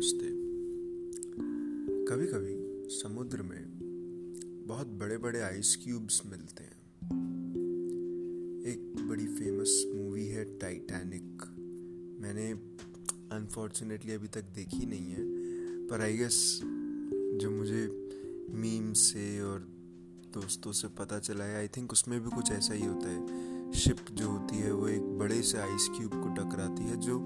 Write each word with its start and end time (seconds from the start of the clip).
खुश 0.00 0.12
कभी 2.08 2.26
कभी 2.26 2.54
समुद्र 2.88 3.42
में 3.42 3.64
बहुत 4.66 4.86
बड़े 4.86 5.18
बड़े 5.18 5.40
आइस 5.40 5.76
क्यूब्स 5.84 6.22
मिलते 6.26 6.64
हैं। 6.64 7.04
एक 8.66 9.08
बड़ी 9.08 9.26
फ़ेमस 9.26 9.84
मूवी 9.94 10.26
है 10.26 10.58
टाइटैनिक 10.58 11.42
मैंने 12.20 12.50
अनफॉर्चुनेटली 13.36 14.12
अभी 14.12 14.28
तक 14.28 14.42
देखी 14.42 14.86
नहीं 14.86 15.10
है, 15.10 15.26
पर 15.88 16.00
आई 16.00 16.16
गेस 16.16 16.60
जो 17.40 17.50
मुझे 17.50 18.08
मीम 18.50 18.92
से 18.92 19.40
और 19.40 19.58
दोस्तों 20.34 20.72
से 20.72 20.88
पता 20.88 21.18
चला 21.18 21.44
है 21.44 21.56
आई 21.56 21.68
थिंक 21.68 21.92
उसमें 21.92 22.20
भी 22.20 22.30
कुछ 22.30 22.52
ऐसा 22.52 22.74
ही 22.74 22.86
होता 22.86 23.08
है। 23.08 23.72
शिप 23.72 23.96
जो 24.12 24.28
होती 24.28 24.56
है 24.56 24.72
वो 24.72 24.88
एक 24.88 25.02
बड़े 25.02 25.42
से 25.42 25.58
आइस 25.58 25.88
क्यूब 25.88 26.12
को 26.12 26.28
टकराती 26.28 26.82
है, 26.82 26.96
जो 26.96 27.18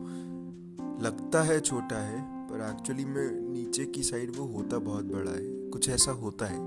लगता 1.03 1.43
है 1.43 1.61
छोटा 1.61 1.99
है 1.99 2.34
पर 2.55 2.61
एक्चुअली 2.61 3.05
में 3.05 3.41
नीचे 3.41 3.85
की 3.87 4.03
साइड 4.03 4.37
वो 4.37 4.45
होता 4.45 4.79
बहुत 4.79 5.05
बड़ा 5.05 5.31
है। 5.31 5.71
कुछ 5.71 5.89
ऐसा 5.89 6.13
होता 6.13 6.47
है। 6.47 6.59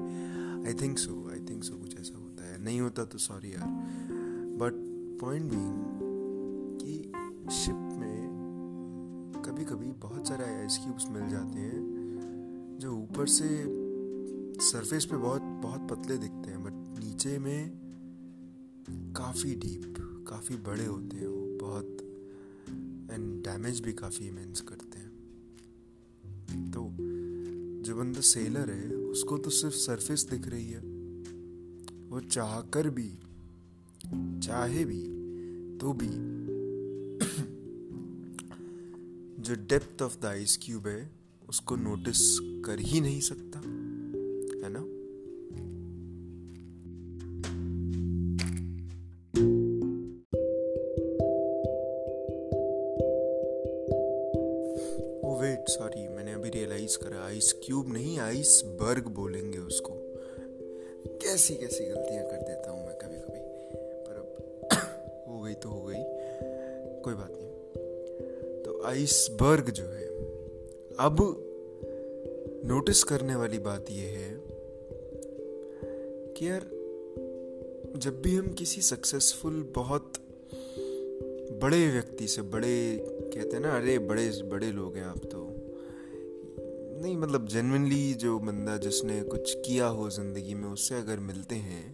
I 0.67 0.73
think 0.73 0.97
so 0.97 1.29
I 1.31 1.39
think 1.39 1.63
so 1.63 1.75
कुछ 1.75 1.99
ऐसा 1.99 2.17
होता 2.17 2.45
है। 2.45 2.63
नहीं 2.63 2.81
होता 2.81 3.05
तो 3.05 3.17
सॉरी 3.17 3.53
यार। 3.53 3.67
बट 4.59 4.73
पॉइंट 5.21 5.51
बीइंग 5.51 5.75
कि 6.81 6.97
शिप 7.55 7.75
में 7.75 8.27
कभी 9.45 9.65
कभी 9.65 9.91
बहुत 9.91 10.27
सारे 10.27 10.43
आइस 10.43 10.77
क्यूब्स 10.77 11.07
मिल 11.09 11.29
जाते 11.29 11.59
हैं, 11.59 12.77
जो 12.81 12.93
ऊपर 12.93 13.27
से 13.27 13.47
सरफेस 14.61 15.05
पे 15.05 15.17
बहुत 15.17 15.41
बहुत 15.41 15.87
पतले 15.91 16.17
दिखते 16.17 16.51
हैं 16.51 16.63
बट 16.63 17.03
नीचे 17.03 17.37
में 17.39 17.87
काफ़ी 19.17 19.55
डीप 19.55 19.93
काफ़ी 20.27 20.55
बड़े 20.55 20.85
होते 20.85 21.17
हैं 21.17 21.27
वो, 21.27 21.57
बहुत 21.57 21.97
एंड 23.11 23.43
डैमेज 23.43 23.79
भी 23.79 23.93
काफ़ी 23.93 24.27
इमेंस 24.27 24.61
करते 24.61 24.81
हैं। 24.81 24.86
जो 27.87 27.95
बंदा 27.95 28.21
सेलर 28.21 28.71
है, 28.71 28.95
उसको 28.95 29.37
तो 29.37 29.49
सिर्फ़ 29.49 29.75
सरफेस 29.75 30.23
दिख 30.23 30.47
रही 30.47 30.69
है। 30.69 30.79
वो 32.09 32.19
चाह 32.19 32.61
कर 32.61 32.89
भी, 32.89 33.19
चाहे 34.39 34.85
भी 34.85 35.17
तो 35.77 35.93
भी 35.93 36.07
जो 39.43 39.55
depth 39.55 40.01
of 40.01 40.21
the 40.21 40.25
ice 40.25 40.59
cube 40.61 40.87
है, 40.87 41.11
उसको 41.49 41.75
नोटिस 41.75 42.39
कर 42.39 42.79
ही 42.79 43.01
नहीं 43.01 43.21
सकता, 43.21 43.59
है 44.65 44.73
ना? 44.73 44.96
वेट 55.37 55.69
सॉरी 55.69 56.07
मैंने 56.07 56.33
अभी 56.33 56.49
रियलाइज़ 56.49 56.97
करा 56.97 57.25
आइस 57.25 57.55
क्यूब 57.63 57.93
नहीं 57.93 58.19
आइस 58.19 58.61
बर्ग 58.65 59.03
बोलेंगे 59.03 59.57
उसको। 59.57 59.93
कैसी 61.07 61.55
कैसी 61.55 61.85
गलतियाँ 61.85 62.25
कर 62.25 62.37
देता 62.37 62.71
हूँ 62.71 62.87
मैं 62.87 62.97
कभी 62.97 63.15
कभी 63.15 63.39
पर 64.07 64.15
अब 64.15 64.69
हो 65.29 65.41
गई 65.41 65.53
तो 65.53 65.69
हो 65.69 65.85
गई। 65.85 65.95
कोई 67.01 67.13
बात 67.13 67.31
नहीं। 67.31 67.53
तो 68.63 68.83
आइसबर्ग 68.83 69.69
जो 69.69 69.83
है, 69.83 70.07
अब 70.99 71.43
नोटिस 72.65 73.03
करने 73.03 73.35
वाली 73.35 73.59
बात 73.59 73.85
यह 73.91 74.03
है 74.03 74.41
कि 76.33 76.49
यार, 76.49 76.61
जब 77.97 78.21
भी 78.21 78.35
हम 78.35 78.53
किसी 78.53 78.81
सक्सेसफुल 78.81 79.71
बहुत 79.75 80.13
बड़े 81.51 81.91
व्यक्ति 81.91 82.27
से, 82.27 82.41
बड़े 82.41 83.03
कहते 83.37 83.55
हैं 83.55 83.63
ना, 83.63 83.75
अरे 83.77 83.97
बड़े 83.99 84.29
बड़े 84.45 84.71
लोग 84.71 84.95
हैं 84.97 85.05
आप 85.05 85.25
तो। 85.25 85.45
नहीं 87.01 87.15
मतलब 87.17 87.47
जेनविनली 87.47 88.13
जो 88.13 88.37
बंदा 88.39 88.77
जिसने 88.77 89.21
कुछ 89.21 89.53
किया 89.57 89.87
हो 89.87 90.09
ज़िंदगी 90.09 90.53
में, 90.53 90.69
उससे 90.69 90.95
अगर 90.95 91.19
मिलते 91.19 91.55
हैं 91.55 91.91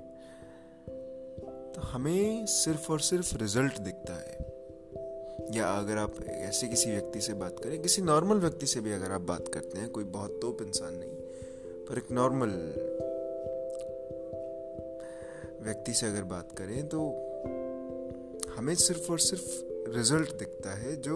तो 1.73 1.81
हमें 1.81 2.45
सिर्फ़ 2.45 2.91
और 2.91 2.99
सिर्फ़ 2.99 3.35
रिज़ल्ट 3.37 3.79
दिखता 3.79 4.13
है। 4.13 4.37
या 5.51 5.67
अगर 5.67 5.97
आप 5.97 6.15
ऐसे 6.23 6.67
किसी 6.67 6.89
व्यक्ति 6.91 7.21
से 7.21 7.33
बात 7.33 7.59
करें, 7.63 7.81
किसी 7.81 8.01
नॉर्मल 8.01 8.37
व्यक्ति 8.37 8.67
से 8.67 8.81
भी 8.81 8.91
अगर 8.91 9.11
आप 9.11 9.21
बात 9.21 9.47
करते 9.47 9.79
हैं, 9.79 9.89
कोई 9.89 10.03
बहुत 10.03 10.39
तोप 10.41 10.61
इंसान 10.61 10.93
नहीं, 10.95 11.15
पर 11.85 11.97
एक 11.97 12.11
नॉर्मल 12.11 12.49
व्यक्ति 15.65 15.93
से 15.93 16.07
अगर 16.07 16.23
बात 16.23 16.51
करें 16.57 16.87
तो 16.87 16.99
हमें 18.57 18.73
सिर्फ़ 18.75 19.11
और 19.11 19.19
सिर्फ़ 19.19 19.72
रिज़ल्ट 19.87 20.33
दिखता 20.39 20.73
है 20.73 20.95
जो 20.95 21.15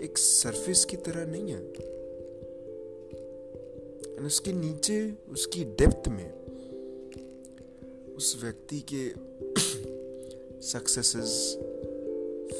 एक 0.00 0.18
सरफेस 0.18 0.84
की 0.84 0.96
तरह 0.96 1.26
नहीं 1.26 1.52
है 1.52 1.60
एंड 4.16 4.26
उसके 4.26 4.52
नीचे, 4.52 5.14
उसकी 5.28 5.64
डेप्थ 5.64 6.08
में, 6.08 6.30
उस 8.14 8.40
व्यक्ति 8.42 8.80
के 8.92 9.08
सक्सेसेस 10.62 11.56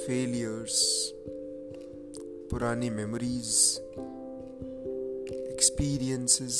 फेलियर्स 0.06 0.80
पुरानी 2.50 2.90
मेमोरीज 2.90 3.78
एक्सपीरियंसेस 5.52 6.58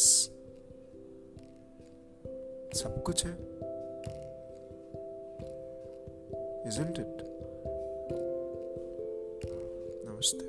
सब 2.75 3.03
कुछ 3.03 3.25
है 3.27 3.53
isn't 6.66 6.99
it? 6.99 7.31
namaste. 10.22 10.44